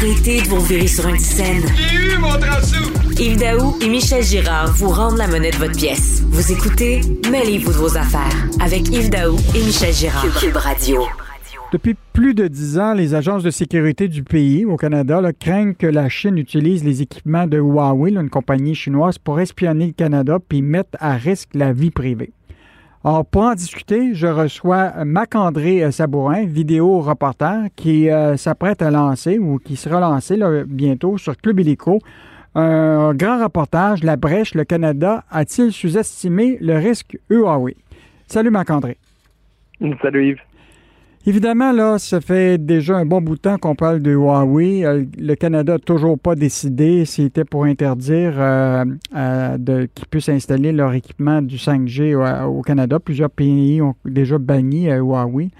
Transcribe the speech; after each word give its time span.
Arrêtez 0.00 0.42
de 0.42 0.46
vous 0.46 0.60
virer 0.60 0.86
sur 0.86 1.08
une 1.08 1.18
scène. 1.18 1.64
J'ai 1.76 2.14
eu 2.14 2.18
mon 2.18 2.28
Yves 3.20 3.36
Daou 3.36 3.76
et 3.82 3.88
Michel 3.88 4.22
Girard 4.22 4.72
vous 4.74 4.90
rendent 4.90 5.16
la 5.16 5.26
monnaie 5.26 5.50
de 5.50 5.56
votre 5.56 5.76
pièce. 5.76 6.22
Vous 6.28 6.52
écoutez 6.52 7.00
Mêlez-vous 7.28 7.72
de 7.72 7.78
vos 7.78 7.96
affaires 7.96 8.46
avec 8.60 8.86
Yves 8.90 9.10
Daou 9.10 9.36
et 9.56 9.58
Michel 9.64 9.92
Girard. 9.92 10.24
Cube 10.38 10.54
Radio. 10.54 11.02
Depuis 11.72 11.96
plus 12.12 12.34
de 12.34 12.46
dix 12.46 12.78
ans, 12.78 12.94
les 12.94 13.14
agences 13.14 13.42
de 13.42 13.50
sécurité 13.50 14.06
du 14.06 14.22
pays 14.22 14.64
au 14.64 14.76
Canada 14.76 15.20
craignent 15.32 15.74
que 15.74 15.88
la 15.88 16.08
Chine 16.08 16.38
utilise 16.38 16.84
les 16.84 17.02
équipements 17.02 17.48
de 17.48 17.58
Huawei, 17.58 18.12
une 18.12 18.30
compagnie 18.30 18.76
chinoise, 18.76 19.18
pour 19.18 19.40
espionner 19.40 19.88
le 19.88 19.94
Canada 19.94 20.38
puis 20.48 20.62
mettre 20.62 20.96
à 21.00 21.14
risque 21.14 21.48
la 21.54 21.72
vie 21.72 21.90
privée. 21.90 22.30
Alors, 23.04 23.24
pour 23.24 23.42
en 23.42 23.54
discuter, 23.54 24.14
je 24.14 24.26
reçois 24.26 25.04
Mac-André 25.04 25.90
Sabourin, 25.92 26.44
vidéo 26.44 27.00
reporter, 27.00 27.68
qui 27.76 28.10
euh, 28.10 28.36
s'apprête 28.36 28.82
à 28.82 28.90
lancer 28.90 29.38
ou 29.38 29.58
qui 29.58 29.76
sera 29.76 30.00
lancé 30.00 30.36
bientôt 30.66 31.16
sur 31.16 31.36
Club 31.36 31.60
Illico 31.60 32.00
un 32.54 33.14
grand 33.14 33.42
reportage. 33.42 34.02
La 34.02 34.16
brèche, 34.16 34.54
le 34.54 34.64
Canada 34.64 35.24
a-t-il 35.30 35.72
sous-estimé 35.72 36.58
le 36.60 36.76
risque 36.76 37.18
Huawei? 37.30 37.76
Salut 38.26 38.50
Marc-André. 38.50 38.98
Salut 40.02 40.30
Yves. 40.30 40.47
Évidemment, 41.26 41.72
là, 41.72 41.98
ça 41.98 42.20
fait 42.20 42.58
déjà 42.58 42.96
un 42.96 43.04
bon 43.04 43.20
bout 43.20 43.34
de 43.34 43.40
temps 43.40 43.58
qu'on 43.58 43.74
parle 43.74 44.00
de 44.00 44.12
Huawei. 44.12 44.84
Euh, 44.84 45.04
le 45.18 45.34
Canada 45.34 45.74
n'a 45.74 45.78
toujours 45.78 46.18
pas 46.18 46.34
décidé 46.34 47.04
s'il 47.04 47.26
était 47.26 47.44
pour 47.44 47.64
interdire 47.64 48.34
euh, 48.38 48.84
euh, 49.14 49.86
qu'ils 49.94 50.06
puissent 50.06 50.28
installer 50.28 50.72
leur 50.72 50.94
équipement 50.94 51.42
du 51.42 51.56
5G 51.56 52.14
au, 52.44 52.62
Canada. 52.62 52.98
Plusieurs 52.98 53.30
pays 53.30 53.82
ont 53.82 53.94
déjà 54.04 54.38
banni 54.38 54.86
Huawei. 54.86 55.50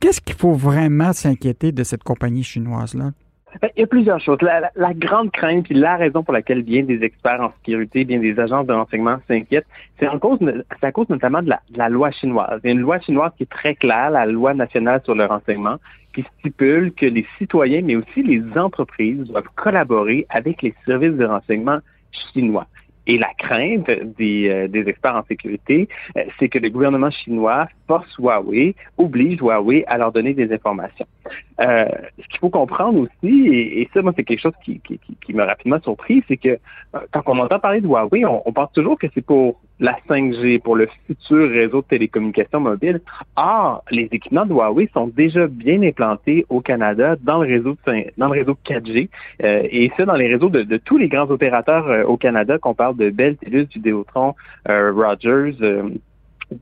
Qu'est-ce 0.00 0.20
qu'il 0.20 0.34
faut 0.34 0.54
vraiment 0.54 1.12
s'inquiéter 1.12 1.70
de 1.70 1.84
cette 1.84 2.02
compagnie 2.02 2.42
chinoise-là? 2.42 3.12
Ben, 3.60 3.68
il 3.76 3.80
y 3.80 3.82
a 3.82 3.86
plusieurs 3.86 4.20
choses. 4.20 4.38
La, 4.40 4.94
grande 4.94 5.30
crainte, 5.30 5.64
puis 5.64 5.74
la 5.74 5.96
raison 5.96 6.22
pour 6.22 6.32
laquelle 6.32 6.62
bien 6.62 6.82
des 6.84 7.02
experts 7.02 7.40
en 7.40 7.52
sécurité, 7.58 8.04
bien 8.04 8.18
des 8.18 8.38
agences 8.38 8.66
de 8.66 8.72
renseignement 8.72 9.18
s'inquiètent, 9.28 9.66
c'est 9.98 10.08
en 10.08 10.18
cause, 10.18 10.38
c'est 10.40 10.86
à 10.86 10.92
cause 10.92 11.08
notamment 11.08 11.42
de 11.42 11.52
la, 11.74 11.88
loi 11.88 12.10
chinoise. 12.10 12.60
Il 12.64 12.68
y 12.68 12.70
a 12.70 12.72
une 12.72 12.80
loi 12.80 12.98
chinoise 13.00 13.32
qui 13.36 13.42
est 13.42 13.50
très 13.50 13.74
claire, 13.74 14.10
la 14.10 14.26
loi 14.26 14.54
nationale 14.54 15.02
sur 15.04 15.14
le 15.14 15.26
renseignement, 15.26 15.76
qui 16.14 16.24
stipule 16.38 16.92
que 16.92 17.06
les 17.06 17.26
citoyens, 17.38 17.82
mais 17.82 17.96
aussi 17.96 18.22
les 18.22 18.42
entreprises, 18.58 19.26
doivent 19.28 19.48
collaborer 19.54 20.26
avec 20.30 20.62
les 20.62 20.74
services 20.86 21.14
de 21.14 21.24
renseignement 21.24 21.78
chinois. 22.32 22.66
Et 23.06 23.18
la 23.18 23.32
crainte 23.36 23.90
des, 24.16 24.48
euh, 24.48 24.68
des 24.68 24.88
experts 24.88 25.16
en 25.16 25.24
sécurité, 25.24 25.88
euh, 26.16 26.22
c'est 26.38 26.48
que 26.48 26.58
le 26.58 26.70
gouvernement 26.70 27.10
chinois 27.10 27.66
force 27.88 28.16
Huawei, 28.16 28.76
oblige 28.96 29.40
Huawei 29.40 29.84
à 29.88 29.98
leur 29.98 30.12
donner 30.12 30.34
des 30.34 30.52
informations. 30.52 31.06
Euh, 31.60 31.84
ce 32.18 32.28
qu'il 32.28 32.38
faut 32.38 32.50
comprendre 32.50 33.00
aussi, 33.00 33.48
et, 33.48 33.88
ça, 33.92 34.02
moi, 34.02 34.12
c'est 34.16 34.24
quelque 34.24 34.40
chose 34.40 34.54
qui, 34.64 34.80
qui, 34.80 34.98
qui, 35.24 35.32
m'a 35.34 35.44
rapidement 35.44 35.80
surpris, 35.80 36.24
c'est 36.26 36.36
que 36.36 36.58
quand 37.12 37.22
on 37.26 37.38
entend 37.38 37.58
parler 37.58 37.80
de 37.80 37.86
Huawei, 37.86 38.24
on, 38.24 38.42
on 38.46 38.52
pense 38.52 38.72
toujours 38.72 38.98
que 38.98 39.06
c'est 39.14 39.24
pour 39.24 39.60
la 39.78 39.96
5G, 40.08 40.60
pour 40.60 40.76
le 40.76 40.88
futur 41.06 41.50
réseau 41.50 41.82
de 41.82 41.86
télécommunications 41.86 42.60
mobiles. 42.60 43.00
Or, 43.36 43.84
les 43.90 44.08
équipements 44.12 44.46
de 44.46 44.52
Huawei 44.52 44.88
sont 44.94 45.08
déjà 45.08 45.46
bien 45.46 45.82
implantés 45.82 46.46
au 46.48 46.60
Canada 46.60 47.16
dans 47.20 47.42
le 47.42 47.48
réseau 47.48 47.76
dans 48.16 48.28
le 48.28 48.32
réseau 48.32 48.56
4G, 48.64 49.08
euh, 49.42 49.62
et 49.70 49.90
ça 49.96 50.04
dans 50.04 50.14
les 50.14 50.28
réseaux 50.28 50.48
de, 50.48 50.62
de 50.62 50.76
tous 50.78 50.98
les 50.98 51.08
grands 51.08 51.30
opérateurs 51.30 51.86
euh, 51.88 52.04
au 52.04 52.16
Canada, 52.16 52.58
qu'on 52.58 52.74
parle 52.74 52.96
de 52.96 53.10
Bell, 53.10 53.36
TELUS, 53.36 53.66
Vidéotron, 53.74 54.34
Rogers 54.66 55.56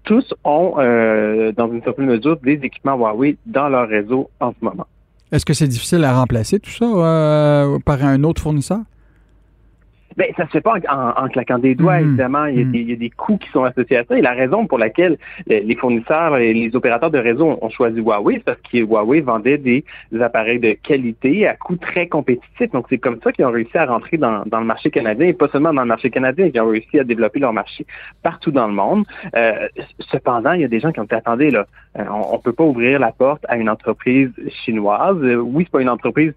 tous 0.05 0.34
ont, 0.44 0.74
euh, 0.78 1.52
dans 1.52 1.70
une 1.72 1.83
certaine 1.83 2.06
mesure, 2.06 2.36
des 2.38 2.60
équipements 2.62 2.96
Huawei 2.96 3.36
dans 3.46 3.69
leur 3.69 3.88
réseau 3.88 4.30
en 4.41 4.50
ce 4.52 4.64
moment. 4.64 4.86
Est-ce 5.32 5.44
que 5.44 5.52
c'est 5.52 5.69
difficile 5.69 6.05
à 6.05 6.12
remplacer 6.12 6.58
tout 6.58 6.70
ça 6.70 6.84
euh, 6.84 7.78
par 7.84 8.05
un 8.05 8.24
autre 8.24 8.42
fournisseur? 8.42 8.80
Ben, 10.16 10.26
ça 10.37 10.47
se 10.47 10.50
fait 10.50 10.60
pas 10.60 10.75
en, 10.88 11.28
claquant 11.28 11.59
des 11.59 11.75
doigts, 11.75 12.00
hmm. 12.00 12.09
évidemment. 12.09 12.47
Il 12.47 12.59
y, 12.59 12.62
a 12.62 12.65
hmm. 12.65 12.72
des, 12.72 12.78
il 12.81 12.91
y, 12.91 12.93
a 12.93 12.97
des, 12.97 13.10
coûts 13.10 13.38
qui 13.38 13.48
sont 13.50 13.65
associés 13.65 13.98
à 13.98 14.04
ça. 14.04 14.19
Et 14.19 14.22
la 14.22 14.32
raison 14.32 14.66
pour 14.66 14.78
laquelle 14.78 15.19
les 15.47 15.76
fournisseurs 15.76 16.37
et 16.37 16.53
les 16.53 16.75
opérateurs 16.75 17.10
de 17.10 17.19
réseau 17.19 17.59
ont 17.60 17.71
choisi 17.71 18.00
Huawei, 18.00 18.37
c'est 18.37 18.44
parce 18.44 18.60
que 18.60 18.78
Huawei 18.78 19.21
vendait 19.21 19.59
des 19.59 19.84
appareils 20.21 20.59
de 20.59 20.72
qualité 20.72 21.47
à 21.47 21.54
coût 21.54 21.76
très 21.76 22.09
compétitif. 22.09 22.71
Donc, 22.72 22.87
c'est 22.88 22.98
comme 22.98 23.19
ça 23.22 23.32
qu'ils 23.32 23.44
ont 23.44 23.50
réussi 23.50 23.76
à 23.76 23.87
rentrer 23.87 24.16
dans, 24.16 24.43
dans, 24.47 24.60
le 24.60 24.66
marché 24.66 24.91
canadien, 24.91 25.28
et 25.28 25.32
pas 25.32 25.48
seulement 25.48 25.72
dans 25.72 25.82
le 25.82 25.88
marché 25.88 26.10
canadien, 26.10 26.50
ils 26.53 26.60
ont 26.60 26.69
réussi 26.69 26.98
à 26.98 27.04
développer 27.04 27.41
leur 27.41 27.53
marché 27.53 27.87
partout 28.22 28.50
dans 28.50 28.66
le 28.66 28.75
monde. 28.75 29.04
Euh, 29.37 29.69
cependant, 30.10 30.53
il 30.53 30.62
y 30.62 30.65
a 30.65 30.69
des 30.69 30.81
gens 30.81 30.92
qui 30.92 31.00
ont 31.00 31.04
dit, 31.04 31.15
attendez, 31.15 31.50
là, 31.50 31.66
euh, 31.98 32.04
on, 32.10 32.37
ne 32.37 32.42
peut 32.42 32.53
pas 32.53 32.65
ouvrir 32.65 33.00
la 33.00 33.12
porte 33.12 33.44
à 33.48 33.56
une 33.56 33.69
entreprise 33.69 34.31
chinoise. 34.65 35.16
Euh, 35.22 35.37
oui, 35.37 35.65
c'est 35.65 35.72
pas 35.72 35.82
une 35.82 35.88
entreprise 35.88 36.32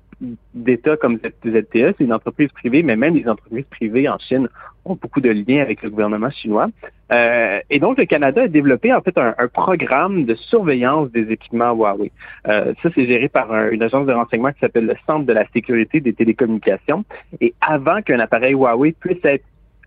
d'État 0.53 0.97
comme 0.97 1.17
ZTE, 1.17 1.95
c'est 1.97 2.01
une 2.01 2.13
entreprise 2.13 2.49
privée, 2.51 2.83
mais 2.83 2.95
même 2.95 3.15
les 3.15 3.27
entreprises 3.27 3.65
privées 3.69 4.07
en 4.09 4.17
Chine 4.19 4.47
ont 4.85 4.95
beaucoup 4.95 5.21
de 5.21 5.29
liens 5.29 5.61
avec 5.61 5.81
le 5.81 5.89
gouvernement 5.89 6.29
chinois. 6.29 6.67
Euh, 7.11 7.59
et 7.69 7.79
donc, 7.79 7.97
le 7.97 8.05
Canada 8.05 8.43
a 8.43 8.47
développé 8.47 8.93
en 8.93 9.01
fait 9.01 9.17
un, 9.17 9.33
programme 9.47 10.25
de 10.25 10.35
surveillance 10.35 11.11
des 11.11 11.31
équipements 11.31 11.73
Huawei. 11.73 12.11
Euh, 12.47 12.73
ça, 12.81 12.89
c'est 12.95 13.05
géré 13.05 13.29
par 13.29 13.53
une 13.69 13.83
agence 13.83 14.05
de 14.07 14.13
renseignement 14.13 14.51
qui 14.51 14.59
s'appelle 14.59 14.85
le 14.85 14.95
Centre 15.05 15.25
de 15.25 15.33
la 15.33 15.45
sécurité 15.53 15.99
des 15.99 16.13
télécommunications. 16.13 17.05
Et 17.39 17.53
avant 17.61 18.01
qu'un 18.01 18.19
appareil 18.19 18.53
Huawei 18.53 18.93
puisse 18.93 19.23
être 19.23 19.45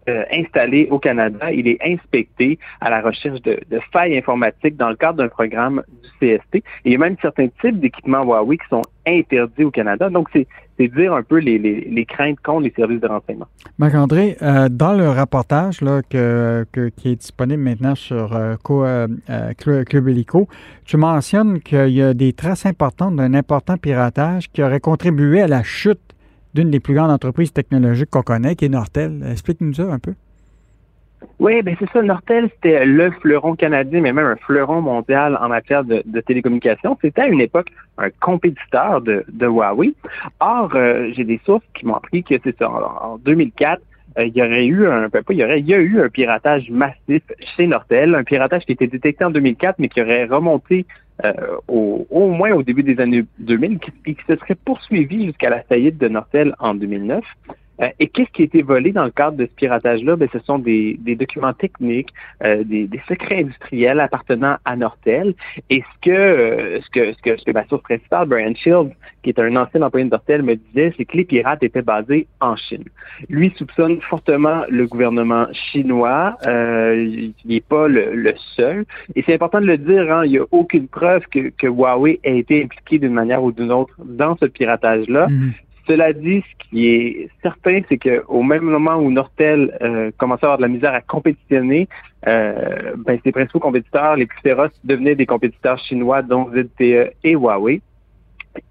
euh, 0.08 0.24
installé 0.32 0.88
au 0.90 0.98
Canada, 0.98 1.50
il 1.52 1.68
est 1.68 1.78
inspecté 1.84 2.58
à 2.80 2.90
la 2.90 3.00
recherche 3.00 3.42
de, 3.42 3.58
failles 3.92 4.16
informatiques 4.16 4.76
dans 4.76 4.88
le 4.88 4.96
cadre 4.96 5.18
d'un 5.18 5.28
programme 5.28 5.82
du 6.02 6.08
CST. 6.36 6.62
Il 6.84 6.92
y 6.92 6.94
a 6.94 6.98
même 6.98 7.16
certains 7.20 7.48
types 7.60 7.80
d'équipements 7.80 8.22
Huawei 8.22 8.58
qui 8.58 8.68
sont 8.68 8.82
interdits 9.06 9.64
au 9.64 9.70
Canada. 9.70 10.08
Donc, 10.08 10.28
c'est 10.32 10.46
dire 10.78 11.14
un 11.14 11.22
peu 11.22 11.38
les, 11.38 12.06
craintes 12.08 12.38
contre 12.40 12.62
les 12.62 12.72
services 12.76 13.00
de 13.00 13.08
renseignement. 13.08 13.46
Marc-André, 13.78 14.36
euh, 14.42 14.68
dans 14.68 14.92
le 14.92 15.10
reportage 15.10 15.80
là, 15.80 16.02
que, 16.08 16.66
qui 16.96 17.12
est 17.12 17.16
disponible 17.16 17.62
maintenant 17.62 17.94
sur 17.94 18.34
euh, 18.34 18.56
Club 19.56 20.08
Helico, 20.08 20.48
tu 20.84 20.96
mentionnes 20.96 21.60
qu'il 21.60 21.88
y 21.88 22.02
a 22.02 22.14
des 22.14 22.32
traces 22.32 22.66
importantes 22.66 23.16
d'un 23.16 23.34
important 23.34 23.76
piratage 23.76 24.50
qui 24.52 24.62
aurait 24.62 24.80
contribué 24.80 25.42
à 25.42 25.48
la 25.48 25.62
chute 25.62 26.00
d'une 26.56 26.70
des 26.70 26.80
plus 26.80 26.94
grandes 26.94 27.10
entreprises 27.10 27.52
technologiques 27.52 28.10
qu'on 28.10 28.22
connaît, 28.22 28.56
qui 28.56 28.64
est 28.64 28.68
Nortel. 28.68 29.22
Explique-nous 29.30 29.74
ça 29.74 29.84
un 29.84 29.98
peu. 29.98 30.14
Oui, 31.38 31.62
ben 31.62 31.76
c'est 31.78 31.90
ça. 31.90 32.02
Nortel, 32.02 32.48
c'était 32.54 32.86
le 32.86 33.10
fleuron 33.10 33.56
canadien, 33.56 34.00
mais 34.00 34.12
même 34.12 34.26
un 34.26 34.36
fleuron 34.36 34.80
mondial 34.80 35.38
en 35.40 35.48
matière 35.48 35.84
de, 35.84 36.02
télécommunications. 36.26 36.96
C'était 37.02 37.22
à 37.22 37.28
une 37.28 37.40
époque 37.40 37.68
un 37.98 38.08
compétiteur 38.20 39.02
de, 39.02 39.24
Huawei. 39.40 39.94
Or, 40.40 40.70
euh, 40.74 41.10
j'ai 41.14 41.24
des 41.24 41.40
sources 41.44 41.64
qui 41.74 41.86
m'ont 41.86 41.94
appris 41.94 42.22
que 42.24 42.34
c'est 42.42 42.56
ça. 42.58 42.70
En, 42.70 43.18
2004, 43.18 43.82
euh, 44.18 44.24
il 44.24 44.36
y 44.36 44.42
aurait 44.42 44.66
eu 44.66 44.86
un, 44.86 45.08
ben, 45.08 45.22
pas, 45.22 45.34
il 45.34 45.38
y 45.38 45.44
aurait, 45.44 45.60
il 45.60 45.66
y 45.66 45.74
a 45.74 45.78
eu 45.78 46.00
un 46.00 46.08
piratage 46.08 46.70
massif 46.70 47.22
chez 47.56 47.66
Nortel, 47.66 48.14
un 48.14 48.24
piratage 48.24 48.64
qui 48.64 48.72
a 48.72 48.74
été 48.74 48.86
détecté 48.86 49.24
en 49.24 49.30
2004, 49.30 49.76
mais 49.78 49.88
qui 49.88 50.00
aurait 50.00 50.24
remonté 50.24 50.86
euh, 51.24 51.32
au, 51.68 52.06
au, 52.10 52.28
moins 52.28 52.52
au 52.52 52.62
début 52.62 52.82
des 52.82 53.00
années 53.00 53.24
2000 53.38 53.78
et 54.06 54.14
qui 54.14 54.22
se 54.26 54.36
serait 54.36 54.54
poursuivi 54.54 55.26
jusqu'à 55.26 55.48
la 55.48 55.62
faillite 55.62 55.98
de 55.98 56.08
Nortel 56.08 56.54
en 56.58 56.74
2009. 56.74 57.24
Euh, 57.82 57.88
et 57.98 58.08
qu'est-ce 58.08 58.30
qui 58.30 58.42
a 58.42 58.44
été 58.46 58.62
volé 58.62 58.92
dans 58.92 59.04
le 59.04 59.10
cadre 59.10 59.36
de 59.36 59.46
ce 59.46 59.50
piratage-là? 59.50 60.16
Ben, 60.16 60.28
ce 60.32 60.38
sont 60.40 60.58
des, 60.58 60.98
documents 61.18 61.52
techniques, 61.52 62.12
euh, 62.44 62.64
des, 62.64 62.88
secrets 63.08 63.40
industriels 63.40 64.00
appartenant 64.00 64.56
à 64.64 64.76
Nortel. 64.76 65.34
Et 65.70 65.82
ce 65.82 66.00
que, 66.02 66.10
euh, 66.10 66.80
ce 66.80 66.90
que, 66.90 67.12
ce 67.12 67.22
que, 67.22 67.36
ce 67.36 67.44
que 67.44 67.50
ma 67.52 67.66
source 67.66 67.82
principale, 67.82 68.28
Brian 68.28 68.54
Shields, 68.54 68.92
qui 69.22 69.30
est 69.30 69.38
un 69.38 69.54
ancien 69.56 69.82
employé 69.82 70.04
de 70.04 70.10
Nortel, 70.10 70.42
me 70.42 70.56
disait, 70.56 70.94
c'est 70.96 71.04
que 71.04 71.16
les 71.16 71.24
pirates 71.24 71.62
étaient 71.62 71.82
basés 71.82 72.26
en 72.40 72.56
Chine. 72.56 72.84
Lui 73.28 73.52
soupçonne 73.56 74.00
fortement 74.00 74.62
le 74.68 74.86
gouvernement 74.86 75.46
chinois. 75.52 76.36
il 76.44 77.32
n'est 77.44 77.60
pas 77.60 77.88
le, 77.88 78.34
seul. 78.56 78.84
Et 79.14 79.22
c'est 79.22 79.34
important 79.34 79.60
de 79.60 79.66
le 79.66 79.78
dire, 79.78 80.12
hein, 80.12 80.24
il 80.24 80.32
n'y 80.32 80.38
a 80.38 80.44
aucune 80.50 80.88
preuve 80.88 81.22
que, 81.30 81.50
que 81.50 81.66
Huawei 81.66 82.20
ait 82.22 82.38
été 82.38 82.62
impliqué 82.62 82.98
d'une 82.98 83.12
manière 83.12 83.42
ou 83.42 83.52
d'une 83.52 83.72
autre 83.72 83.94
dans 84.04 84.36
ce 84.36 84.46
piratage-là. 84.46 85.26
Mm-hmm. 85.26 85.52
Cela 85.86 86.12
dit, 86.12 86.42
ce 86.42 86.68
qui 86.68 86.88
est 86.88 87.28
certain, 87.42 87.80
c'est 87.88 87.98
qu'au 87.98 88.42
même 88.42 88.64
moment 88.64 88.96
où 88.96 89.10
Nortel 89.10 89.76
euh, 89.82 90.10
commençait 90.18 90.44
à 90.44 90.48
avoir 90.48 90.58
de 90.58 90.62
la 90.62 90.68
misère 90.68 90.94
à 90.94 91.00
compétitionner, 91.00 91.88
euh, 92.26 92.94
ben, 92.96 93.18
ses 93.22 93.30
principaux 93.30 93.60
compétiteurs 93.60 94.16
les 94.16 94.26
plus 94.26 94.40
féroces 94.40 94.72
devenaient 94.82 95.14
des 95.14 95.26
compétiteurs 95.26 95.78
chinois, 95.78 96.22
dont 96.22 96.50
ZTE 96.50 97.12
et 97.22 97.32
Huawei. 97.32 97.82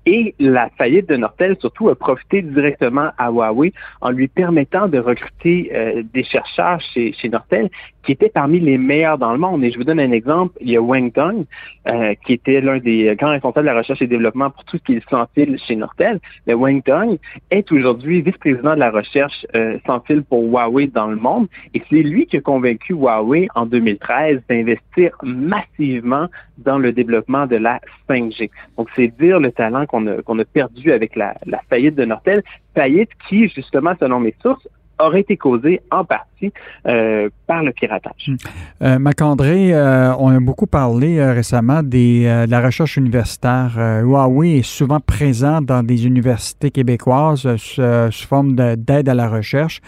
Et 0.06 0.36
la 0.40 0.70
faillite 0.78 1.10
de 1.10 1.16
Nortel, 1.16 1.56
surtout, 1.60 1.90
a 1.90 1.96
profité 1.96 2.42
directement 2.42 3.10
à 3.18 3.32
Huawei 3.32 3.74
en 4.02 4.12
lui 4.12 4.28
permettant 4.28 4.88
de 4.88 5.00
recruter 5.00 5.72
euh, 5.74 6.04
des 6.14 6.24
chercheurs 6.24 6.80
chez, 6.94 7.14
chez 7.14 7.30
Nortel 7.30 7.70
qui 8.06 8.12
étaient 8.12 8.30
parmi 8.30 8.60
les 8.60 8.78
meilleurs 8.78 9.18
dans 9.18 9.32
le 9.32 9.40
monde. 9.40 9.64
Et 9.64 9.72
je 9.72 9.78
vous 9.78 9.84
donne 9.84 10.00
un 10.00 10.12
exemple. 10.12 10.56
Il 10.62 10.70
y 10.70 10.78
a 10.78 10.82
Wang 10.82 11.12
Tong, 11.12 11.46
euh, 11.88 12.14
qui 12.26 12.34
était 12.34 12.62
l'un 12.62 12.78
des 12.78 13.16
grands 13.18 13.32
responsables 13.32 13.66
de 13.66 13.72
la 13.72 13.78
recherche 13.80 14.02
et 14.02 14.08
développement 14.08 14.52
pour 14.52 14.64
tout 14.66 14.78
ce 14.78 14.84
qui 14.84 14.94
est 14.94 15.10
sans 15.10 15.26
fil 15.34 15.58
chez 15.68 15.76
Nortel. 15.76 16.20
Mais 16.46 16.54
Wang 16.54 16.84
Tong 16.84 17.18
est 17.50 17.72
aujourd'hui 17.72 18.22
vice-président 18.22 18.76
de 18.76 18.80
la 18.80 18.92
recherche 18.92 19.46
euh, 19.56 19.78
sans 19.88 20.02
fil 20.02 20.24
pour 20.24 20.44
Huawei 20.44 20.88
dans 20.88 21.08
le 21.08 21.16
monde. 21.16 21.48
Et 21.74 21.82
c'est 21.90 22.04
lui 22.04 22.28
qui 22.28 22.38
a 22.38 22.42
convaincu 22.42 22.94
Huawei 22.94 23.48
en 23.56 23.66
2013 23.66 24.42
d'investir 24.48 25.18
massivement 25.24 26.28
dans 26.58 26.78
le 26.78 26.92
développement 26.92 27.48
de 27.48 27.58
la 27.58 27.82
5G. 28.10 28.50
Donc, 28.78 28.88
c'est 28.96 29.08
dire 29.20 29.40
le 29.40 29.52
talent 29.52 29.75
qu'on 29.86 30.08
a, 30.08 30.46
perdu 30.46 30.92
avec 30.92 31.16
la 31.16 31.36
faillite 31.70 31.96
de 31.96 32.06
Nortel, 32.06 32.44
faillite 32.74 33.10
qui, 33.28 33.50
justement, 33.50 33.94
selon 34.00 34.20
mes 34.20 34.36
sources, 34.42 34.68
aurait 35.00 35.22
été 35.22 35.38
causé 35.38 35.82
en 35.92 36.04
partie 36.06 36.52
euh, 36.88 37.30
par 37.48 37.64
le 37.64 37.72
piratage. 37.72 38.28
Hmm. 38.28 38.36
Euh, 38.82 39.00
Macandré, 39.00 39.74
euh, 39.74 40.14
on 40.18 40.30
a 40.30 40.40
beaucoup 40.40 40.68
parlé 40.68 41.18
euh, 41.18 41.34
récemment 41.34 41.84
des, 41.84 42.24
de 42.24 42.52
la 42.52 42.62
recherche 42.62 42.98
universitaire. 42.98 43.72
Huawei 44.04 44.60
est 44.60 44.66
souvent 44.66 45.00
présent 45.00 45.62
dans 45.62 45.84
des 45.84 46.06
universités 46.06 46.72
québécoises 46.72 47.56
sous, 47.58 48.28
forme 48.28 48.56
d'aide 48.56 49.10
à 49.10 49.14
la 49.14 49.30
recherche, 49.30 49.82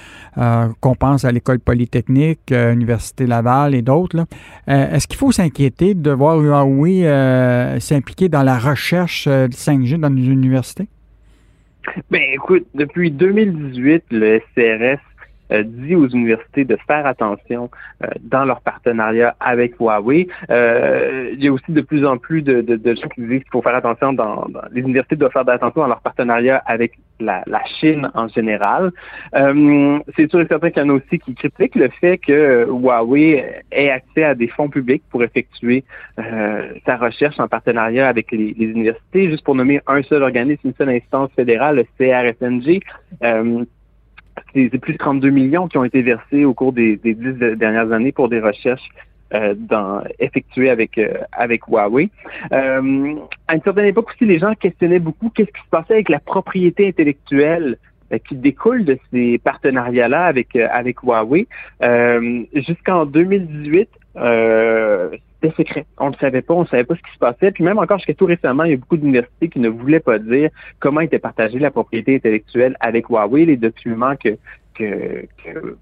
qu'on 0.79 0.95
pense 0.95 1.25
à 1.25 1.31
l'École 1.31 1.59
polytechnique, 1.59 2.51
l'Université 2.51 3.25
Laval 3.25 3.73
et 3.73 3.81
d'autres. 3.81 4.25
Est-ce 4.67 5.07
qu'il 5.07 5.17
faut 5.17 5.31
s'inquiéter 5.31 5.95
de 5.95 6.11
voir 6.11 6.37
Huawei 6.37 7.79
s'impliquer 7.79 8.29
dans 8.29 8.43
la 8.43 8.57
recherche 8.57 9.27
de 9.27 9.47
5G 9.51 9.99
dans 9.99 10.09
nos 10.09 10.23
universités? 10.23 10.87
Ben 12.11 12.21
écoute, 12.33 12.65
depuis 12.73 13.11
2018, 13.11 14.05
le 14.11 14.39
SCRS 14.39 15.01
euh, 15.51 15.63
dit 15.65 15.95
aux 15.95 16.07
universités 16.09 16.65
de 16.65 16.77
faire 16.87 17.05
attention 17.05 17.69
euh, 18.03 18.07
dans 18.21 18.43
leur 18.43 18.59
partenariat 18.61 19.35
avec 19.39 19.75
Huawei. 19.79 20.27
Euh, 20.49 21.31
il 21.33 21.43
y 21.43 21.47
a 21.47 21.53
aussi 21.53 21.71
de 21.71 21.81
plus 21.81 22.05
en 22.05 22.17
plus 22.17 22.41
de, 22.41 22.61
de, 22.61 22.75
de 22.75 22.95
gens 22.95 23.07
qui 23.07 23.21
disent 23.21 23.43
qu'il 23.43 23.51
faut 23.51 23.61
faire 23.61 23.75
attention 23.75 24.11
dans, 24.11 24.45
les 24.71 24.81
universités 24.81 25.15
doivent 25.15 25.31
faire 25.31 25.47
attention 25.47 25.81
dans 25.81 25.87
leur 25.87 26.01
partenariat 26.01 26.61
avec 26.65 26.99
la, 27.19 27.43
la 27.47 27.63
Chine 27.79 28.11
en 28.13 28.27
général. 28.27 28.91
C'est 29.33 30.29
sûr 30.29 30.41
et 30.41 30.47
certain 30.47 30.69
qu'il 30.69 30.83
y 30.83 30.85
en 30.85 30.89
a 30.89 30.93
aussi 30.93 31.17
qui 31.17 31.33
critiquent 31.33 31.75
le 31.75 31.89
fait 32.01 32.17
que 32.17 32.65
Huawei 32.65 33.63
ait 33.71 33.89
accès 33.89 34.23
à 34.23 34.35
des 34.35 34.47
fonds 34.47 34.69
publics 34.69 35.03
pour 35.09 35.23
effectuer 35.23 35.83
sa 36.17 36.97
recherche 36.97 37.39
en 37.39 37.47
partenariat 37.47 38.07
avec 38.07 38.31
les, 38.31 38.53
les, 38.57 38.65
universités. 38.65 39.31
Juste 39.31 39.43
pour 39.43 39.55
nommer 39.55 39.81
un 39.87 40.03
seul 40.03 40.23
organisme, 40.23 40.61
une 40.65 40.73
seule 40.75 40.89
instance 40.89 41.31
fédérale, 41.35 41.77
le 41.77 41.85
CRSNG 41.97 42.81
c'est 44.53 44.77
plus 44.77 44.93
de 44.93 44.97
32 44.97 45.29
millions 45.29 45.67
qui 45.67 45.77
ont 45.77 45.83
été 45.83 46.01
versés 46.01 46.45
au 46.45 46.53
cours 46.53 46.73
des, 46.73 46.97
dix 46.97 47.15
dernières 47.15 47.91
années 47.91 48.11
pour 48.11 48.29
des 48.29 48.39
recherches 48.39 48.89
euh, 49.33 49.55
dans, 49.57 50.03
effectuées 50.19 50.69
avec 50.69 50.97
euh, 50.97 51.15
avec 51.33 51.67
Huawei. 51.67 52.09
Euh, 52.53 53.15
à 53.47 53.55
une 53.55 53.61
certaine 53.61 53.85
époque 53.85 54.09
aussi, 54.11 54.25
les 54.25 54.39
gens 54.39 54.53
questionnaient 54.53 54.99
beaucoup 54.99 55.29
qu'est-ce 55.29 55.51
qui 55.51 55.61
se 55.61 55.69
passait 55.69 55.95
avec 55.95 56.09
la 56.09 56.19
propriété 56.19 56.87
intellectuelle 56.87 57.77
qui 58.25 58.35
découle 58.35 58.85
de 58.85 58.97
ces 59.11 59.37
partenariats-là 59.39 60.27
avec 60.27 60.55
avec 60.55 61.03
Huawei. 61.03 61.45
Jusqu'en 62.53 63.05
2018, 63.05 63.89
c'était 65.41 65.55
secret. 65.55 65.85
On 65.97 66.09
ne 66.09 66.15
savait 66.15 66.41
pas, 66.41 66.53
on 66.53 66.61
ne 66.61 66.67
savait 66.67 66.83
pas 66.83 66.95
ce 66.95 67.01
qui 67.01 67.13
se 67.13 67.19
passait. 67.19 67.51
Puis 67.51 67.63
même 67.63 67.79
encore 67.79 67.97
jusqu'à 67.97 68.13
tout 68.13 68.25
récemment, 68.25 68.63
il 68.63 68.71
y 68.71 68.73
a 68.73 68.77
beaucoup 68.77 68.97
d'universités 68.97 69.49
qui 69.49 69.59
ne 69.59 69.69
voulaient 69.69 69.99
pas 69.99 70.19
dire 70.19 70.49
comment 70.79 71.01
était 71.01 71.19
partagée 71.19 71.59
la 71.59 71.71
propriété 71.71 72.15
intellectuelle 72.15 72.75
avec 72.79 73.09
Huawei. 73.09 73.45
Les 73.45 73.57
documents 73.57 74.15
que 74.15 74.37
que, 74.77 75.25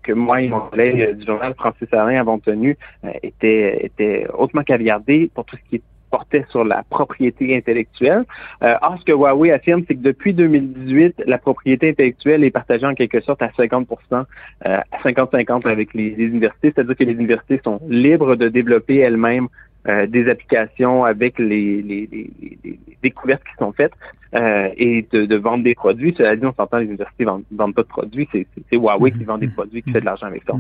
que, 0.03 0.13
moi 0.13 0.41
et 0.41 0.47
mon 0.47 0.61
collègue 0.61 1.17
du 1.17 1.25
journal 1.25 1.53
Francis 1.55 1.87
Alain 1.91 2.17
avons 2.17 2.39
tenus 2.39 2.77
euh, 3.03 3.09
étaient, 3.23 3.85
étaient 3.85 4.25
hautement 4.37 4.63
caviardés 4.63 5.29
pour 5.33 5.43
tout 5.43 5.57
ce 5.57 5.69
qui 5.69 5.75
portait 6.09 6.45
sur 6.49 6.63
la 6.63 6.83
propriété 6.89 7.55
intellectuelle. 7.55 8.23
Or, 8.61 8.97
ce 8.99 9.05
que 9.05 9.11
Huawei 9.11 9.51
affirme, 9.51 9.83
c'est 9.87 9.95
que 9.95 10.01
depuis 10.01 10.33
2018, 10.33 11.23
la 11.25 11.37
propriété 11.37 11.89
intellectuelle 11.89 12.43
est 12.43 12.51
partagée 12.51 12.85
en 12.85 12.93
quelque 12.93 13.21
sorte 13.21 13.41
à 13.41 13.51
50 13.55 13.87
euh, 14.13 14.23
à 14.63 14.97
50-50 15.03 15.67
avec 15.67 15.93
les 15.93 16.13
universités, 16.17 16.71
c'est-à-dire 16.73 16.95
que 16.95 17.03
les 17.03 17.13
universités 17.13 17.59
sont 17.63 17.79
libres 17.87 18.35
de 18.35 18.49
développer 18.49 18.97
elles-mêmes 18.97 19.47
euh, 19.87 20.07
des 20.07 20.29
applications 20.29 21.05
avec 21.05 21.37
les, 21.37 21.81
les, 21.81 22.09
les, 22.11 22.79
découvertes 23.03 23.43
qui 23.43 23.55
sont 23.59 23.71
faites 23.71 23.93
euh, 24.35 24.69
et 24.77 25.05
de, 25.11 25.25
de, 25.25 25.35
vendre 25.35 25.63
des 25.63 25.75
produits. 25.75 26.13
Cela 26.17 26.35
dit, 26.35 26.45
on 26.45 26.53
s'entend, 26.53 26.77
les 26.77 26.85
universités 26.85 27.25
ne 27.25 27.57
vendent, 27.57 27.75
pas 27.75 27.83
de 27.83 27.87
produits. 27.87 28.27
C'est 28.31 28.45
Huawei 28.71 29.11
qui 29.11 29.23
vend 29.23 29.37
des 29.37 29.47
produits, 29.47 29.81
qui 29.81 29.91
fait 29.91 30.01
de 30.01 30.05
l'argent 30.05 30.27
avec 30.27 30.43
ça. 30.45 30.53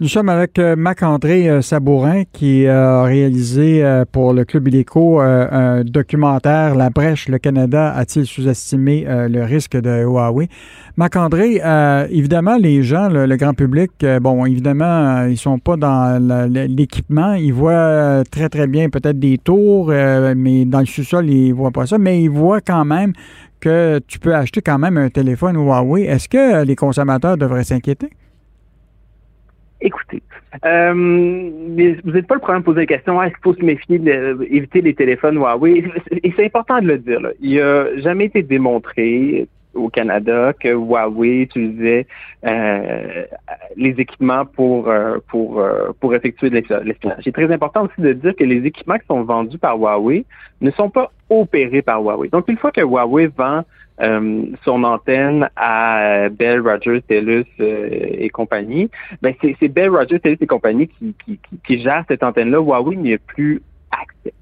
Nous 0.00 0.08
sommes 0.08 0.28
avec 0.28 0.58
euh, 0.58 0.74
Marc-André 0.76 1.62
Sabourin 1.62 2.24
qui 2.32 2.66
a 2.66 3.02
réalisé 3.02 3.84
pour 4.12 4.32
le 4.32 4.44
Club 4.44 4.68
Illico 4.68 5.20
un 5.20 5.84
documentaire 5.84 6.74
La 6.74 6.90
brèche, 6.90 7.28
le 7.28 7.38
Canada 7.38 7.92
a-t-il 7.94 8.26
sous-estimé 8.26 9.04
le 9.08 9.42
risque 9.44 9.76
de 9.76 10.02
Huawei? 10.04 10.48
Marc-André, 10.96 11.60
évidemment, 12.10 12.56
les 12.56 12.82
gens, 12.82 13.08
le, 13.08 13.36
grand 13.36 13.54
public, 13.54 13.90
bon, 14.20 14.44
évidemment, 14.46 15.24
ils 15.24 15.36
sont 15.36 15.58
pas 15.58 15.76
dans 15.76 16.18
l'équipement. 16.48 17.34
Ils 17.34 17.52
voient 17.52 18.22
très, 18.30 18.48
très 18.48 18.66
bien 18.66 18.88
peut-être 18.88 19.18
des 19.18 19.38
tours, 19.38 19.90
euh, 19.90 20.34
mais 20.36 20.64
dans 20.64 20.80
le 20.80 20.86
sous-sol, 20.86 21.28
ils 21.28 21.48
ne 21.48 21.54
voient 21.54 21.70
pas 21.70 21.86
ça, 21.86 21.98
mais 21.98 22.22
ils 22.22 22.30
voient 22.30 22.60
quand 22.60 22.84
même 22.84 23.03
que 23.60 24.00
tu 24.06 24.18
peux 24.18 24.34
acheter 24.34 24.62
quand 24.62 24.78
même 24.78 24.96
un 24.96 25.08
téléphone 25.08 25.56
Huawei. 25.56 26.04
Est-ce 26.04 26.28
que 26.28 26.64
les 26.64 26.76
consommateurs 26.76 27.36
devraient 27.36 27.64
s'inquiéter? 27.64 28.10
Écoutez, 29.80 30.22
euh, 30.64 30.92
vous 30.92 32.10
n'êtes 32.12 32.26
pas 32.26 32.36
le 32.36 32.40
premier 32.40 32.58
à 32.58 32.62
poser 32.62 32.80
la 32.80 32.86
question, 32.86 33.22
est-ce 33.22 33.34
qu'il 33.34 33.42
faut 33.42 33.54
se 33.54 33.64
méfier, 33.64 33.98
d'éviter 33.98 34.80
les 34.80 34.94
téléphones 34.94 35.36
Huawei? 35.36 35.84
Et 36.22 36.32
c'est 36.36 36.46
important 36.46 36.80
de 36.80 36.86
le 36.86 36.98
dire. 36.98 37.20
Il 37.40 37.56
n'a 37.56 37.96
jamais 38.00 38.26
été 38.26 38.42
démontré 38.42 39.46
au 39.74 39.88
Canada 39.88 40.52
que 40.52 40.68
Huawei 40.68 41.42
utilisait 41.42 42.06
euh, 42.44 43.24
les 43.76 43.90
équipements 43.98 44.44
pour 44.44 44.88
euh, 44.88 45.18
pour 45.28 45.60
euh, 45.60 45.90
pour 46.00 46.14
effectuer 46.14 46.50
de 46.50 46.56
l'espionnage. 46.84 47.22
C'est 47.24 47.32
très 47.32 47.52
important 47.52 47.84
aussi 47.84 48.00
de 48.00 48.12
dire 48.12 48.34
que 48.36 48.44
les 48.44 48.64
équipements 48.66 48.98
qui 48.98 49.06
sont 49.06 49.22
vendus 49.22 49.58
par 49.58 49.76
Huawei 49.78 50.24
ne 50.60 50.70
sont 50.72 50.90
pas 50.90 51.10
opérés 51.30 51.82
par 51.82 52.02
Huawei. 52.02 52.28
Donc 52.28 52.48
une 52.48 52.58
fois 52.58 52.72
que 52.72 52.80
Huawei 52.80 53.26
vend 53.26 53.64
son 54.64 54.82
antenne 54.82 55.48
à 55.54 56.28
Bell, 56.28 56.60
Rogers, 56.60 57.00
TELUS 57.02 57.46
et 57.60 58.28
compagnie, 58.28 58.90
ben 59.22 59.32
c'est 59.40 59.68
Bell, 59.68 59.90
Rogers, 59.90 60.18
TELUS 60.18 60.38
et 60.40 60.46
compagnie 60.48 60.88
qui, 60.88 61.14
qui, 61.24 61.38
qui, 61.38 61.58
qui 61.64 61.80
gèrent 61.80 62.04
cette 62.08 62.24
antenne-là. 62.24 62.58
Huawei 62.58 62.96
n'y 62.96 63.14
a 63.14 63.18
plus 63.18 63.62
accès. 63.92 64.34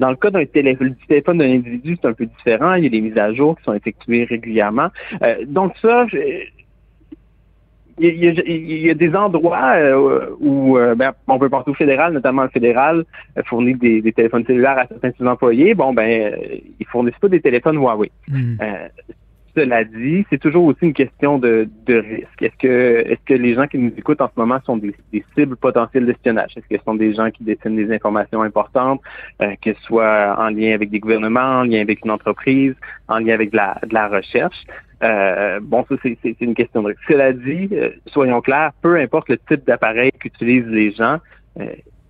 Dans 0.00 0.08
le 0.08 0.16
cas 0.16 0.30
d'un 0.30 0.46
téléphone, 0.46 0.96
téléphone 1.06 1.38
d'un 1.38 1.52
individu, 1.52 1.98
c'est 2.00 2.08
un 2.08 2.14
peu 2.14 2.24
différent. 2.24 2.72
Il 2.74 2.84
y 2.84 2.86
a 2.86 2.90
des 2.90 3.02
mises 3.02 3.18
à 3.18 3.34
jour 3.34 3.56
qui 3.58 3.64
sont 3.64 3.74
effectuées 3.74 4.24
régulièrement. 4.24 4.88
Euh, 5.22 5.44
donc 5.46 5.74
ça, 5.82 6.06
il 7.98 8.14
y, 8.14 8.90
a, 8.90 8.94
des 8.94 9.14
endroits 9.14 9.74
euh, 9.74 10.30
où 10.40 10.78
euh, 10.78 10.94
ben, 10.94 11.12
on 11.28 11.38
peut 11.38 11.50
partout 11.50 11.72
au 11.72 11.74
fédéral, 11.74 12.14
notamment 12.14 12.44
le 12.44 12.48
fédéral, 12.48 13.04
fournit 13.44 13.74
des, 13.74 14.10
téléphones 14.12 14.46
cellulaires 14.46 14.78
à 14.78 14.86
certains 14.86 15.10
de 15.10 15.14
ses 15.18 15.26
employés. 15.26 15.74
Bon, 15.74 15.92
ben, 15.92 16.34
ils 16.80 16.86
fournissent 16.86 17.18
pas 17.20 17.28
des 17.28 17.42
téléphones 17.42 17.76
Huawei. 17.76 18.10
Hmm. 18.26 18.56
Cela 19.56 19.84
dit, 19.84 20.24
c'est 20.30 20.38
toujours 20.38 20.64
aussi 20.64 20.78
une 20.82 20.92
question 20.92 21.38
de, 21.38 21.68
risque. 21.88 22.42
Est-ce 22.42 22.56
que, 22.56 23.04
est-ce 23.06 23.20
que 23.26 23.34
les 23.34 23.54
gens 23.54 23.66
qui 23.66 23.78
nous 23.78 23.92
écoutent 23.96 24.20
en 24.20 24.28
ce 24.28 24.38
moment 24.38 24.60
sont 24.64 24.76
des, 24.76 24.94
cibles 25.36 25.56
potentielles 25.56 26.06
d'espionnage? 26.06 26.52
Est-ce 26.56 26.68
que 26.68 26.78
ce 26.78 26.84
sont 26.84 26.94
des 26.94 27.14
gens 27.14 27.30
qui 27.30 27.42
détiennent 27.42 27.76
des 27.76 27.92
informations 27.92 28.42
importantes, 28.42 29.00
euh, 29.42 29.54
que 29.62 29.74
ce 29.74 29.82
soit 29.82 30.36
en 30.38 30.50
lien 30.50 30.72
avec 30.72 30.90
des 30.90 31.00
gouvernements, 31.00 31.60
en 31.60 31.64
lien 31.64 31.80
avec 31.80 32.04
une 32.04 32.12
entreprise, 32.12 32.74
en 33.08 33.18
lien 33.18 33.34
avec 33.34 33.50
de 33.50 33.56
la, 33.56 33.78
de 33.86 33.92
la 33.92 34.08
recherche? 34.08 34.64
Euh, 35.02 35.58
bon, 35.60 35.84
ça, 35.88 35.96
c'est, 36.02 36.40
une 36.40 36.54
question 36.54 36.82
de 36.82 36.88
risque. 36.88 37.00
Cela 37.08 37.32
dit, 37.32 37.68
euh, 37.72 37.90
soyons 38.06 38.40
clairs, 38.40 38.72
peu 38.82 38.96
importe 38.96 39.30
le 39.30 39.38
type 39.38 39.66
d'appareil 39.66 40.12
qu'utilisent 40.12 40.66
les 40.66 40.92
gens, 40.92 41.18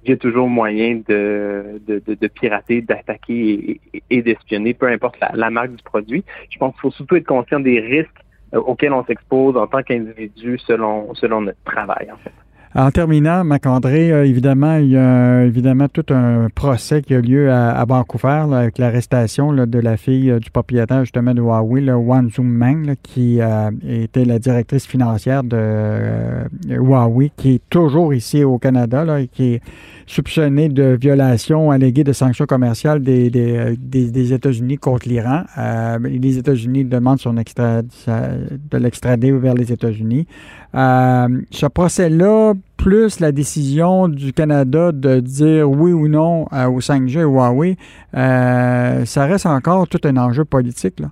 il 0.05 0.11
y 0.11 0.13
a 0.13 0.17
toujours 0.17 0.49
moyen 0.49 1.01
de, 1.09 1.81
de, 1.87 2.27
pirater, 2.29 2.81
d'attaquer 2.81 3.81
et, 4.09 4.23
d'espionner, 4.23 4.73
peu 4.75 4.87
importe 4.89 5.17
la, 5.35 5.51
marque 5.51 5.75
du 5.75 5.83
produit. 5.83 6.25
Je 6.49 6.59
pense 6.59 6.73
qu'il 6.73 6.81
faut 6.81 6.91
surtout 6.91 7.17
être 7.17 7.27
conscient 7.27 7.61
des 7.61 7.81
risques 7.81 8.25
euh, 8.55 8.59
auxquels 8.59 8.93
on 8.93 9.05
s'expose 9.05 9.57
en 9.57 9.67
tant 9.67 9.83
qu'individu 9.83 10.59
selon, 10.59 11.15
selon 11.15 11.43
notre 11.43 11.63
travail, 11.65 12.11
en 12.11 12.17
fait. 12.17 12.33
En 12.73 12.93
terminant, 12.93 13.43
Marc-André, 13.43 14.13
euh, 14.13 14.25
évidemment, 14.25 14.77
il 14.77 14.91
y 14.91 14.97
a 14.97 15.43
évidemment 15.45 15.89
tout 15.89 16.05
un 16.11 16.47
procès 16.55 17.03
qui 17.03 17.15
a 17.15 17.21
lieu 17.21 17.51
à, 17.51 17.85
Vancouver 17.85 18.47
avec 18.53 18.79
l'arrestation 18.79 19.53
de 19.53 19.79
la 19.81 19.97
fille 19.97 20.31
euh, 20.31 20.39
du 20.39 20.51
propriétaire 20.51 21.01
justement 21.01 21.35
de 21.35 21.41
Huawei, 21.41 21.81
là, 21.81 21.99
Wan 21.99 22.31
Meng, 22.39 22.95
qui 23.03 23.41
était 23.89 24.25
la 24.25 24.39
directrice 24.39 24.87
financière 24.87 25.43
de 25.43 26.47
Huawei, 26.69 27.33
qui 27.37 27.55
est 27.55 27.63
toujours 27.71 28.15
ici 28.15 28.45
au 28.45 28.59
Canada 28.59 29.05
là, 29.05 29.21
et 29.21 29.27
qui 29.27 29.55
est 29.55 29.63
soupçonné 30.11 30.69
de 30.69 30.99
violation 31.01 31.71
alléguée 31.71 32.03
de 32.03 32.13
sanctions 32.13 32.47
commerciales 32.47 33.01
des, 33.01 33.31
euh, 33.37 34.35
États-Unis 34.35 34.77
contre 34.77 35.09
l'Iran. 35.09 35.45
Euh, 35.57 35.99
les 36.01 36.37
États-Unis 36.37 36.85
demandent 36.85 37.21
son 37.21 37.37
extra, 37.37 37.83
de 37.83 38.79
l'extrader 38.79 39.31
vers 39.31 39.55
les 39.55 39.73
États-Unis. 39.73 40.27
Euh, 40.75 41.29
ce 41.51 41.67
procès-là, 41.67 42.55
plus 42.77 43.21
la 43.21 43.33
décision 43.33 44.09
du 44.09 44.33
Canada 44.33 44.93
de 44.93 45.21
dire 45.21 45.71
oui 45.71 45.93
ou 45.93 46.09
non 46.09 46.45
au 46.45 46.81
5G 46.81 47.19
et 47.19 47.23
Huawei, 47.23 47.77
ça 48.13 49.27
reste 49.27 49.47
encore 49.47 49.89
tout 49.89 50.01
un 50.05 50.17
enjeu 50.17 50.45
politique. 50.45 51.01
Là. 51.01 51.11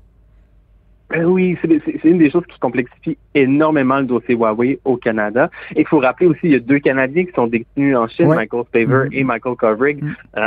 Ben 1.10 1.24
oui, 1.24 1.56
c'est 1.62 2.04
une 2.04 2.18
des 2.18 2.30
choses 2.30 2.44
qui 2.46 2.58
complexifie 2.58 3.16
énormément 3.34 3.98
le 3.98 4.04
dossier 4.04 4.34
Huawei 4.34 4.78
au 4.84 4.98
Canada. 4.98 5.50
il 5.74 5.86
faut 5.86 6.00
rappeler 6.00 6.26
aussi, 6.26 6.40
il 6.42 6.52
y 6.52 6.54
a 6.54 6.58
deux 6.58 6.80
Canadiens 6.80 7.24
qui 7.24 7.32
sont 7.32 7.46
détenus 7.46 7.96
en 7.96 8.08
Chine, 8.08 8.28
Michael 8.28 8.64
Spaver 8.68 9.08
mm. 9.08 9.12
et 9.12 9.24
Michael 9.24 9.56
Kovrig. 9.56 10.02
Mm. 10.02 10.14
Euh, 10.36 10.46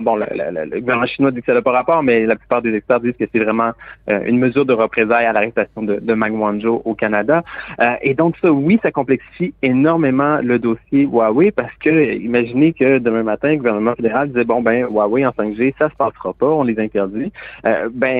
bon, 0.00 0.16
le, 0.16 0.80
gouvernement 0.80 1.06
chinois 1.06 1.30
dit 1.30 1.40
que 1.40 1.46
ça 1.46 1.54
n'a 1.54 1.60
pas 1.60 1.72
rapport, 1.72 2.02
mais 2.02 2.24
la 2.24 2.36
plupart 2.36 2.62
des 2.62 2.74
experts 2.74 3.00
disent 3.00 3.16
que 3.18 3.24
c'est 3.30 3.38
vraiment 3.38 3.72
euh, 4.08 4.20
une 4.24 4.38
mesure 4.38 4.64
de 4.64 4.72
représailles 4.72 5.26
à 5.26 5.32
l'arrestation 5.32 5.82
de, 5.82 5.96
de 6.00 6.14
Meng 6.14 6.38
Wanzhou 6.38 6.80
au 6.86 6.94
Canada. 6.94 7.44
Euh, 7.80 7.94
et 8.00 8.14
donc 8.14 8.36
ça, 8.40 8.50
oui, 8.50 8.78
ça 8.82 8.90
complexifie 8.90 9.52
énormément 9.60 10.38
le 10.42 10.58
dossier 10.58 11.02
Huawei 11.04 11.50
parce 11.50 11.74
que 11.84 12.14
imaginez 12.14 12.72
que 12.72 12.98
demain 12.98 13.24
matin, 13.24 13.50
le 13.50 13.56
gouvernement 13.56 13.94
fédéral 13.94 14.28
disait 14.28 14.44
bon 14.44 14.62
ben 14.62 14.86
Huawei 14.86 15.26
en 15.26 15.30
5G, 15.30 15.74
ça 15.78 15.90
se 15.90 15.96
passera 15.96 16.32
pas, 16.32 16.48
on 16.48 16.62
les 16.62 16.78
interdit. 16.78 17.30
ben 17.62 18.16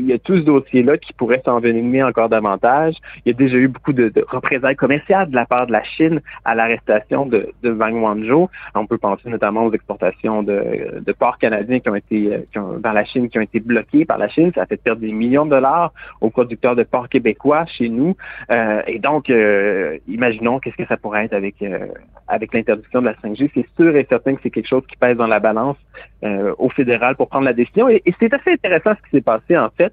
il 0.00 0.06
y 0.06 0.12
a 0.12 0.18
tout 0.18 0.36
ce 0.36 0.42
dossier 0.42 0.79
là 0.82 0.98
qui 0.98 1.12
pourrait 1.12 1.42
s'envenimer 1.44 2.02
encore 2.02 2.28
davantage. 2.28 2.94
Il 3.24 3.32
y 3.32 3.34
a 3.34 3.38
déjà 3.38 3.56
eu 3.56 3.68
beaucoup 3.68 3.92
de, 3.92 4.12
représailles 4.28 4.76
commerciales 4.76 5.30
de 5.30 5.34
la 5.34 5.46
part 5.46 5.66
de 5.66 5.72
la 5.72 5.82
Chine 5.82 6.20
à 6.44 6.54
l'arrestation 6.54 7.26
de, 7.26 7.52
Wang 7.64 7.94
Wanzhou. 7.94 8.48
On 8.74 8.86
peut 8.86 8.98
penser 8.98 9.28
notamment 9.28 9.64
aux 9.64 9.72
exportations 9.72 10.42
de, 10.42 11.00
de 11.04 11.12
porcs 11.12 11.38
canadiens 11.38 11.80
qui 11.80 11.88
ont 11.88 11.94
été 11.94 12.30
dans 12.54 12.92
la 12.92 13.04
Chine 13.04 13.28
qui 13.28 13.38
ont 13.38 13.42
été 13.42 13.60
bloquées 13.60 14.04
par 14.04 14.18
la 14.18 14.28
Chine. 14.28 14.52
Ça 14.54 14.62
a 14.62 14.66
fait 14.66 14.76
perdre 14.76 15.00
des 15.00 15.12
millions 15.12 15.44
de 15.44 15.50
dollars 15.50 15.92
aux 16.20 16.30
producteurs 16.30 16.76
de 16.76 16.82
porcs 16.82 17.08
québécois 17.08 17.66
chez 17.66 17.88
nous. 17.88 18.16
Euh, 18.50 18.82
et 18.86 18.98
donc, 18.98 19.30
euh, 19.30 19.98
imaginons 20.08 20.58
qu'est-ce 20.58 20.76
que 20.76 20.86
ça 20.86 20.96
pourrait 20.96 21.26
être 21.26 21.34
avec 21.34 21.60
euh, 21.62 21.86
avec 22.28 22.54
l'interdiction 22.54 23.00
de 23.00 23.06
la 23.06 23.14
5G. 23.14 23.50
C'est 23.54 23.66
sûr 23.76 23.96
et 23.96 24.06
certain 24.08 24.34
que 24.34 24.40
c'est 24.42 24.50
quelque 24.50 24.68
chose 24.68 24.84
qui 24.88 24.96
pèse 24.96 25.16
dans 25.16 25.26
la 25.26 25.40
balance 25.40 25.76
au 26.58 26.68
fédéral 26.68 27.16
pour 27.16 27.28
prendre 27.28 27.46
la 27.46 27.52
décision. 27.52 27.88
Et, 27.88 28.02
c'est 28.20 28.32
assez 28.32 28.52
intéressant 28.52 28.92
ce 28.94 29.08
qui 29.08 29.16
s'est 29.16 29.22
passé 29.22 29.56
en 29.56 29.70
fait. 29.70 29.92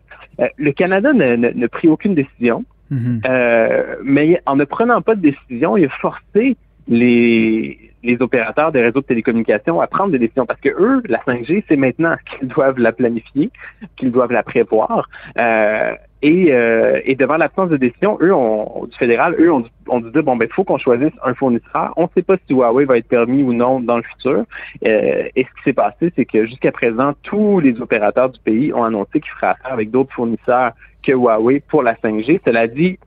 Canada 0.78 1.12
n'a 1.14 1.68
pris 1.68 1.88
aucune 1.88 2.16
décision, 2.16 2.64
mhm. 2.90 3.22
euh, 3.28 3.96
mais 4.04 4.42
en 4.46 4.56
ne 4.56 4.64
prenant 4.64 5.02
pas 5.02 5.16
de 5.16 5.22
décision, 5.22 5.78
il 5.78 5.86
a 5.86 5.90
forcé 5.90 6.56
les, 6.88 7.88
les 8.04 8.22
opérateurs 8.22 8.72
des 8.72 8.82
réseaux 8.82 9.02
de 9.02 9.06
télécommunications 9.06 9.82
à 9.82 9.88
prendre 9.88 10.12
des 10.12 10.20
décisions 10.20 10.46
parce 10.46 10.62
que 10.62 10.70
eux, 10.70 11.02
la 11.08 11.20
5G, 11.20 11.64
c'est 11.68 11.76
maintenant 11.76 12.16
qu'ils 12.40 12.48
doivent 12.48 12.80
la 12.80 12.92
planifier, 12.92 13.50
qu'ils 13.98 14.12
doivent 14.12 14.32
la 14.32 14.44
prévoir. 14.44 15.10
Euh, 15.38 15.94
et, 16.22 16.52
euh, 16.52 17.00
et, 17.06 17.16
devant 17.16 17.38
l'absence 17.38 17.70
de 17.70 17.78
décision, 17.78 18.18
eux, 18.22 18.34
on, 18.34 18.86
du 18.86 18.98
fédéral, 18.98 19.36
eux, 19.40 19.52
on, 19.52 19.64
on 19.88 20.00
dit 20.00 20.10
bon, 20.24 20.36
ben, 20.36 20.48
il 20.50 20.54
faut 20.54 20.64
qu'on 20.64 20.78
choisisse 20.78 21.14
un 21.24 21.34
fournisseur. 21.36 21.94
On 21.96 22.04
ne 22.04 22.08
sait 22.16 22.24
pas 22.24 22.38
si 22.48 22.54
Huawei 22.54 22.86
va 22.86 22.98
être 22.98 23.08
permis 23.08 23.44
ou 23.44 23.54
non 23.54 23.80
dans 23.80 23.98
le 23.98 24.04
futur. 24.04 24.46
Euh, 24.86 25.30
et 25.36 25.44
ce 25.44 25.50
qui 25.58 25.64
s'est 25.64 25.74
passé, 25.74 26.12
c'est 26.16 26.26
que 26.26 26.46
jusqu'à 26.46 26.72
présent, 26.72 27.14
tous 27.24 27.60
les 27.60 27.80
opérateurs 27.82 28.30
du 28.30 28.40
pays 28.40 28.74
ont 28.74 28.84
annoncé 28.84 29.20
qu'ils 29.20 29.32
feraient 29.32 29.48
affaire 29.48 29.74
avec 29.74 29.92
d'autres 29.92 30.14
fournisseurs 30.14 30.72
que 31.04 31.12
Huawei 31.12 31.62
pour 31.68 31.84
la 31.84 31.94
5G. 31.96 32.40
Cela 32.44 32.68
dit, 32.68 32.98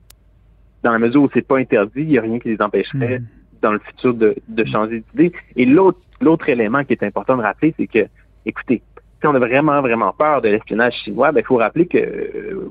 dans 0.83 0.91
la 0.91 0.99
mesure 0.99 1.23
où 1.23 1.29
c'est 1.33 1.45
pas 1.45 1.57
interdit, 1.57 2.01
il 2.01 2.07
n'y 2.07 2.17
a 2.17 2.21
rien 2.21 2.39
qui 2.39 2.49
les 2.49 2.61
empêcherait 2.61 3.19
hmm. 3.19 3.25
dans 3.61 3.73
le 3.73 3.79
futur 3.79 4.13
de, 4.13 4.35
de 4.47 4.65
changer 4.65 5.03
d'idée. 5.13 5.33
Et 5.55 5.65
l'autre 5.65 5.99
l'autre 6.21 6.47
élément 6.49 6.83
qui 6.83 6.93
est 6.93 7.03
important 7.03 7.35
de 7.35 7.41
rappeler, 7.41 7.73
c'est 7.77 7.87
que, 7.87 8.07
écoutez, 8.45 8.81
si 9.19 9.27
on 9.27 9.35
a 9.35 9.39
vraiment, 9.39 9.81
vraiment 9.81 10.13
peur 10.13 10.41
de 10.41 10.49
l'espionnage 10.49 10.93
chinois, 11.03 11.31
ben, 11.31 11.41
il 11.41 11.45
faut 11.45 11.57
rappeler 11.57 11.85
que 11.85 11.97
euh, 11.97 12.67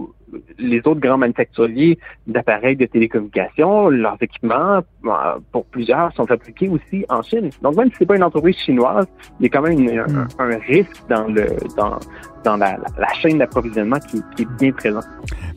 les 0.58 0.78
autres 0.78 1.00
grands 1.00 1.18
manufacturiers 1.18 1.99
d'appareils 2.26 2.76
de 2.76 2.87
télécommunications, 2.87 3.88
leurs 3.88 4.16
équipements, 4.20 4.80
euh, 5.04 5.10
pour 5.52 5.64
plusieurs, 5.66 6.12
sont 6.14 6.26
fabriqués 6.26 6.68
aussi 6.68 7.04
en 7.08 7.22
Chine. 7.22 7.50
Donc, 7.62 7.76
même 7.76 7.88
si 7.90 7.96
c'est 8.00 8.06
pas 8.06 8.16
une 8.16 8.22
entreprise 8.22 8.56
chinoise, 8.56 9.06
il 9.38 9.44
y 9.44 9.46
a 9.46 9.49
quand 9.50 9.62
même 9.62 9.78
hmm. 9.78 10.28
un, 10.38 10.58
risque 10.58 11.02
dans 11.08 11.26
le 11.26 11.46
dans, 11.76 11.99
dans 12.44 12.56
la, 12.56 12.76
chaîne 13.20 13.38
d'approvisionnement 13.38 13.99
qui, 13.99 14.18
est 14.42 14.49
bien 14.58 14.72
présent. 14.72 15.00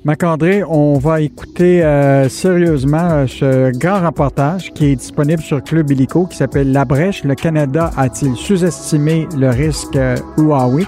Marc-André, 0.03 0.63
on 0.67 0.97
va 0.99 1.21
écouter 1.21 1.83
euh, 1.83 2.27
sérieusement 2.27 3.25
ce 3.27 3.71
grand 3.77 4.05
reportage 4.05 4.73
qui 4.73 4.91
est 4.91 4.95
disponible 4.95 5.41
sur 5.41 5.63
Club 5.63 5.91
Illico 5.91 6.25
qui 6.25 6.37
s'appelle 6.37 6.71
La 6.71 6.85
brèche, 6.85 7.23
le 7.23 7.35
Canada 7.35 7.91
a-t-il 7.95 8.35
sous-estimé 8.35 9.27
le 9.37 9.49
risque 9.49 9.97
Huawei? 10.37 10.85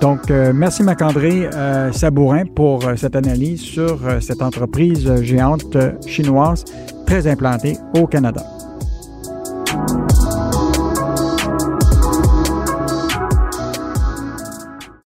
Donc, 0.00 0.30
euh, 0.30 0.52
merci 0.54 0.82
Marc-André 0.82 1.50
euh, 1.52 1.92
Sabourin 1.92 2.46
pour 2.46 2.86
euh, 2.86 2.96
cette 2.96 3.16
analyse 3.16 3.60
sur 3.60 3.98
cette 4.20 4.40
entreprise 4.40 5.14
géante 5.22 5.76
chinoise 6.06 6.64
très 7.06 7.26
implantée 7.26 7.76
au 7.94 8.06
Canada. 8.06 8.42